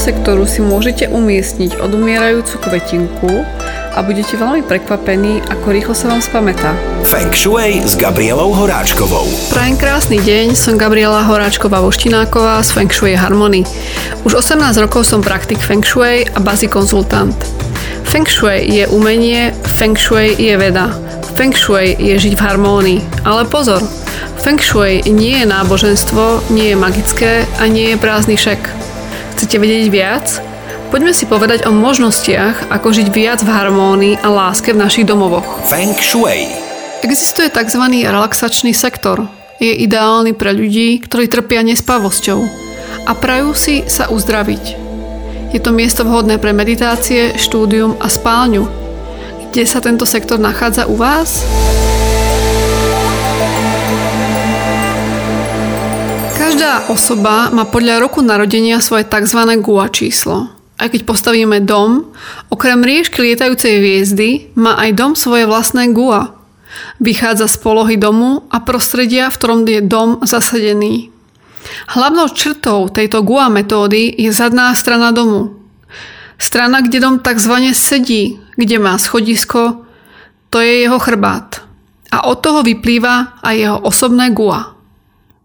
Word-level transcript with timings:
sektoru 0.00 0.48
si 0.48 0.64
môžete 0.64 1.12
umiestniť 1.12 1.76
odumierajúcu 1.76 2.56
kvetinku 2.56 3.44
a 3.92 4.00
budete 4.00 4.32
veľmi 4.40 4.64
prekvapení, 4.64 5.44
ako 5.44 5.66
rýchlo 5.76 5.92
sa 5.92 6.08
vám 6.08 6.24
spamätá. 6.24 6.72
Feng 7.04 7.36
Shui 7.36 7.84
s 7.84 8.00
Gabrielou 8.00 8.56
Horáčkovou. 8.56 9.28
Prajem 9.52 9.76
krásny 9.76 10.16
deň, 10.24 10.56
som 10.56 10.80
Gabriela 10.80 11.20
Horáčková 11.28 11.84
Voštináková 11.84 12.64
z 12.64 12.72
Feng 12.72 12.88
Shui 12.88 13.12
Harmony. 13.12 13.68
Už 14.24 14.40
18 14.40 14.72
rokov 14.80 15.04
som 15.04 15.20
praktik 15.20 15.60
Feng 15.60 15.84
Shui 15.84 16.24
a 16.24 16.38
bazi 16.40 16.64
konzultant. 16.64 17.36
Feng 18.08 18.24
Shui 18.24 18.72
je 18.72 18.88
umenie, 18.88 19.52
Feng 19.68 20.00
Shui 20.00 20.32
je 20.32 20.56
veda. 20.56 20.96
Feng 21.36 21.52
Shui 21.52 21.92
je 22.00 22.16
žiť 22.16 22.40
v 22.40 22.44
harmónii. 22.48 23.28
Ale 23.28 23.44
pozor, 23.44 23.84
Feng 24.40 24.56
Shui 24.56 25.04
nie 25.12 25.44
je 25.44 25.44
náboženstvo, 25.44 26.48
nie 26.56 26.72
je 26.72 26.76
magické 26.80 27.44
a 27.60 27.68
nie 27.68 27.92
je 27.92 28.00
prázdny 28.00 28.40
šek. 28.40 28.89
Chcete 29.40 29.56
vedieť 29.56 29.88
viac? 29.88 30.26
Poďme 30.92 31.16
si 31.16 31.24
povedať 31.24 31.64
o 31.64 31.72
možnostiach, 31.72 32.68
ako 32.68 32.92
žiť 32.92 33.08
viac 33.08 33.40
v 33.40 33.48
harmónii 33.48 34.20
a 34.20 34.28
láske 34.28 34.76
v 34.76 34.84
našich 34.84 35.08
domovoch. 35.08 35.64
Feng 35.64 35.96
Shui. 35.96 36.44
Existuje 37.00 37.48
tzv. 37.48 37.80
relaxačný 38.04 38.76
sektor. 38.76 39.32
Je 39.56 39.72
ideálny 39.72 40.36
pre 40.36 40.52
ľudí, 40.52 41.00
ktorí 41.00 41.32
trpia 41.32 41.64
nespavosťou 41.64 42.36
a 43.08 43.16
prajú 43.16 43.56
si 43.56 43.80
sa 43.88 44.12
uzdraviť. 44.12 44.76
Je 45.56 45.60
to 45.64 45.72
miesto 45.72 46.04
vhodné 46.04 46.36
pre 46.36 46.52
meditácie, 46.52 47.32
štúdium 47.40 47.96
a 47.96 48.12
spálňu. 48.12 48.68
Kde 49.48 49.64
sa 49.64 49.80
tento 49.80 50.04
sektor 50.04 50.36
nachádza 50.36 50.84
u 50.84 51.00
vás? 51.00 51.48
Každá 56.60 56.92
osoba 56.92 57.48
má 57.56 57.64
podľa 57.64 58.04
roku 58.04 58.20
narodenia 58.20 58.84
svoje 58.84 59.08
tzv. 59.08 59.48
GUA 59.64 59.88
číslo 59.88 60.52
aj 60.76 60.92
keď 60.92 61.08
postavíme 61.08 61.64
dom, 61.64 62.12
okrem 62.52 62.84
riežky 62.84 63.24
lietajúcej 63.24 63.80
hviezdy 63.80 64.52
má 64.60 64.76
aj 64.76 64.92
dom 64.92 65.16
svoje 65.16 65.48
vlastné 65.48 65.88
gua. 65.96 66.36
Vychádza 67.00 67.48
z 67.48 67.56
polohy 67.64 67.96
domu 67.96 68.44
a 68.52 68.60
prostredia, 68.60 69.32
v 69.32 69.40
ktorom 69.40 69.64
je 69.64 69.80
dom 69.80 70.20
zasadený. 70.20 71.08
Hlavnou 71.96 72.28
črtou 72.28 72.92
tejto 72.92 73.24
GUA 73.24 73.48
metódy 73.48 74.12
je 74.20 74.28
zadná 74.28 74.76
strana 74.76 75.16
domu. 75.16 75.56
Strana, 76.36 76.84
kde 76.84 77.00
dom 77.00 77.24
tzv. 77.24 77.72
sedí, 77.72 78.36
kde 78.60 78.76
má 78.76 79.00
schodisko, 79.00 79.88
to 80.52 80.60
je 80.60 80.84
jeho 80.84 81.00
chrbát. 81.00 81.64
A 82.12 82.28
od 82.28 82.44
toho 82.44 82.60
vyplýva 82.60 83.40
aj 83.40 83.54
jeho 83.56 83.78
osobné 83.80 84.28
GUA. 84.36 84.79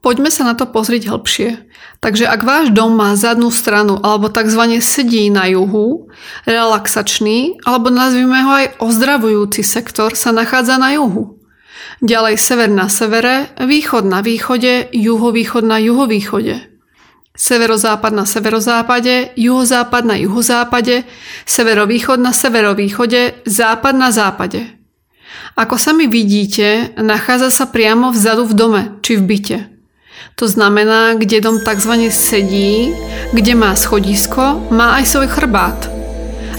Poďme 0.00 0.32
sa 0.32 0.48
na 0.48 0.56
to 0.56 0.64
pozrieť 0.64 1.12
hĺbšie. 1.12 1.68
Takže 2.00 2.24
ak 2.24 2.40
váš 2.40 2.66
dom 2.72 2.96
má 2.96 3.12
zadnú 3.20 3.52
stranu 3.52 4.00
alebo 4.00 4.32
tzv. 4.32 4.80
sedí 4.80 5.28
na 5.28 5.44
juhu, 5.52 6.08
relaxačný 6.48 7.60
alebo 7.68 7.92
nazvime 7.92 8.40
ho 8.40 8.52
aj 8.64 8.66
ozdravujúci 8.80 9.60
sektor 9.60 10.16
sa 10.16 10.32
nachádza 10.32 10.80
na 10.80 10.96
juhu. 10.96 11.36
Ďalej 12.00 12.40
sever 12.40 12.72
na 12.72 12.88
severe, 12.88 13.52
východ 13.60 14.08
na 14.08 14.24
východe, 14.24 14.88
juhovýchod 14.88 15.68
na 15.68 15.76
juhovýchode. 15.76 16.56
Severozápad 17.36 18.12
na 18.16 18.24
severozápade, 18.24 19.36
juhozápad 19.36 20.04
na 20.08 20.16
juhozápade, 20.16 21.04
severovýchod 21.44 22.16
na 22.16 22.32
severovýchode, 22.32 23.44
západ 23.44 23.94
na 23.96 24.08
západe. 24.08 24.80
Ako 25.60 25.76
sami 25.76 26.08
vidíte, 26.08 26.96
nachádza 26.96 27.52
sa 27.52 27.64
priamo 27.68 28.08
vzadu 28.12 28.48
v 28.48 28.54
dome 28.56 28.82
či 29.04 29.20
v 29.20 29.24
byte. 29.28 29.79
To 30.40 30.48
znamená, 30.48 31.20
kde 31.20 31.44
dom 31.44 31.60
tzv. 31.60 32.08
sedí, 32.08 32.96
kde 33.36 33.54
má 33.54 33.76
schodisko, 33.76 34.64
má 34.72 34.96
aj 34.96 35.04
svoj 35.04 35.28
chrbát. 35.28 36.00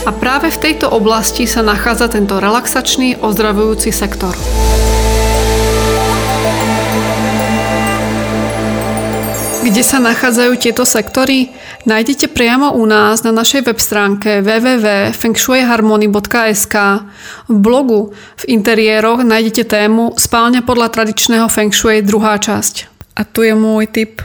A 0.06 0.14
práve 0.14 0.50
v 0.50 0.58
tejto 0.58 0.90
oblasti 0.90 1.46
sa 1.46 1.62
nachádza 1.62 2.10
tento 2.10 2.42
relaxačný 2.42 3.22
ozdravujúci 3.22 3.94
sektor. 3.94 4.34
Kde 9.62 9.86
sa 9.86 10.02
nachádzajú 10.04 10.58
tieto 10.58 10.90
sektory? 10.90 11.54
Nájdete 11.88 12.28
priamo 12.34 12.74
u 12.76 12.84
nás 12.90 13.22
na 13.24 13.32
našej 13.32 13.72
web 13.72 13.80
stránke 13.80 14.44
www.fengshuiharmony.sk 14.44 16.76
V 17.48 17.56
blogu 17.56 18.12
v 18.12 18.44
interiéroch 18.52 19.24
nájdete 19.24 19.64
tému 19.70 20.18
Spálňa 20.20 20.68
podľa 20.68 20.92
tradičného 20.92 21.48
Feng 21.48 21.72
Shui 21.72 22.04
druhá 22.04 22.36
časť. 22.36 22.91
A 23.16 23.22
tu 23.28 23.44
je 23.44 23.52
môj 23.52 23.88
tip. 23.92 24.24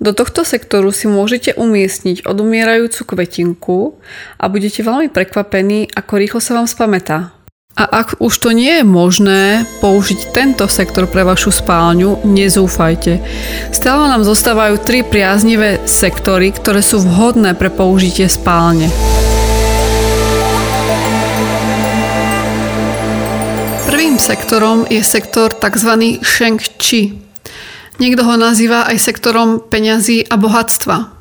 Do 0.00 0.16
tohto 0.16 0.48
sektoru 0.48 0.92
si 0.96 1.08
môžete 1.08 1.56
umiestniť 1.60 2.24
odumierajúcu 2.24 3.00
kvetinku 3.04 4.00
a 4.40 4.48
budete 4.48 4.80
veľmi 4.80 5.12
prekvapení, 5.12 5.92
ako 5.92 6.12
rýchlo 6.16 6.40
sa 6.40 6.56
vám 6.56 6.64
spamätá. 6.64 7.36
A 7.78 7.84
ak 8.04 8.18
už 8.20 8.34
to 8.44 8.50
nie 8.50 8.80
je 8.80 8.84
možné 8.84 9.64
použiť 9.80 10.34
tento 10.34 10.66
sektor 10.66 11.06
pre 11.06 11.22
vašu 11.24 11.54
spálňu, 11.54 12.26
nezúfajte. 12.26 13.22
Stále 13.72 14.10
nám 14.10 14.26
zostávajú 14.26 14.82
tri 14.82 15.00
priaznivé 15.06 15.80
sektory, 15.86 16.50
ktoré 16.50 16.82
sú 16.82 17.00
vhodné 17.00 17.56
pre 17.56 17.70
použitie 17.70 18.26
spálne. 18.28 18.90
Prvým 23.88 24.20
sektorom 24.20 24.84
je 24.90 25.00
sektor 25.00 25.54
tzv. 25.54 26.20
Sheng 26.20 26.60
Chi, 26.76 27.29
Niekto 28.00 28.24
ho 28.24 28.40
nazýva 28.40 28.88
aj 28.88 28.96
sektorom 28.96 29.60
peňazí 29.60 30.24
a 30.24 30.40
bohatstva. 30.40 31.12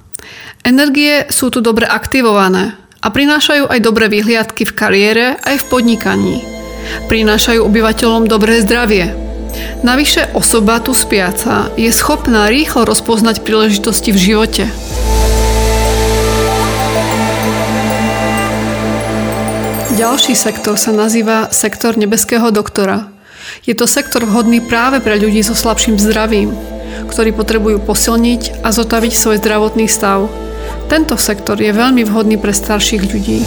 Energie 0.64 1.28
sú 1.28 1.52
tu 1.52 1.60
dobre 1.60 1.84
aktivované 1.84 2.80
a 3.04 3.12
prinášajú 3.12 3.68
aj 3.68 3.80
dobré 3.84 4.08
vyhliadky 4.08 4.64
v 4.64 4.76
kariére 4.80 5.26
aj 5.44 5.60
v 5.60 5.68
podnikaní. 5.68 6.40
Prinášajú 7.12 7.68
obyvateľom 7.68 8.32
dobré 8.32 8.64
zdravie. 8.64 9.12
Navyše 9.84 10.32
osoba 10.32 10.80
tu 10.80 10.96
spiaca 10.96 11.68
je 11.76 11.92
schopná 11.92 12.48
rýchlo 12.48 12.88
rozpoznať 12.88 13.44
príležitosti 13.44 14.16
v 14.16 14.20
živote. 14.32 14.64
Ďalší 20.00 20.32
sektor 20.32 20.80
sa 20.80 20.96
nazýva 20.96 21.52
sektor 21.52 22.00
nebeského 22.00 22.56
doktora. 22.56 23.19
Je 23.68 23.75
to 23.75 23.84
sektor 23.84 24.24
vhodný 24.24 24.64
práve 24.64 25.03
pre 25.03 25.20
ľudí 25.20 25.44
so 25.44 25.52
slabším 25.52 26.00
zdravím, 26.00 26.56
ktorí 27.12 27.36
potrebujú 27.36 27.84
posilniť 27.84 28.64
a 28.64 28.72
zotaviť 28.72 29.14
svoj 29.14 29.38
zdravotný 29.44 29.92
stav. 29.92 30.31
Tento 30.88 31.20
sektor 31.20 31.59
je 31.59 31.75
veľmi 31.75 32.08
vhodný 32.08 32.40
pre 32.40 32.56
starších 32.56 33.03
ľudí. 33.03 33.44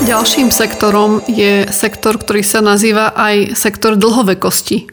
Ďalším 0.00 0.48
sektorom 0.50 1.22
je 1.28 1.68
sektor, 1.70 2.18
ktorý 2.18 2.42
sa 2.42 2.64
nazýva 2.64 3.12
aj 3.14 3.54
sektor 3.54 3.94
dlhovekosti. 3.94 4.90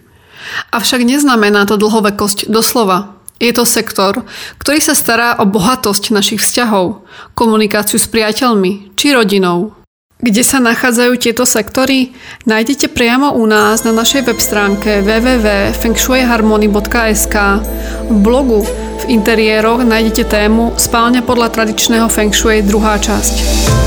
Avšak 0.75 1.01
neznamená 1.07 1.65
to 1.65 1.79
dlhovekosť 1.79 2.51
doslova. 2.51 3.17
Je 3.39 3.49
to 3.55 3.65
sektor, 3.65 4.27
ktorý 4.61 4.77
sa 4.83 4.93
stará 4.93 5.39
o 5.39 5.45
bohatosť 5.47 6.13
našich 6.13 6.43
vzťahov, 6.43 7.05
komunikáciu 7.33 7.97
s 7.97 8.05
priateľmi 8.09 8.93
či 8.93 9.15
rodinou. 9.15 9.77
Kde 10.17 10.41
sa 10.41 10.57
nachádzajú 10.57 11.13
tieto 11.21 11.45
sektory? 11.45 12.09
Nájdete 12.49 12.89
priamo 12.89 13.37
u 13.37 13.45
nás 13.45 13.85
na 13.85 13.93
našej 13.93 14.25
web 14.25 14.41
stránke 14.41 15.05
www.fengshuiharmony.sk 15.05 17.35
V 18.09 18.17
blogu 18.25 18.65
v 18.97 19.13
interiéroch 19.13 19.85
nájdete 19.85 20.25
tému 20.25 20.73
Spálňa 20.73 21.21
podľa 21.21 21.53
tradičného 21.53 22.09
Feng 22.09 22.33
Shui 22.33 22.65
druhá 22.65 22.97
časť. 22.97 23.86